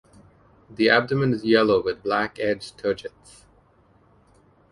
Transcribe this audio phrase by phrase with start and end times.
[0.71, 3.43] The abdomen is yellow with black-edged tergites.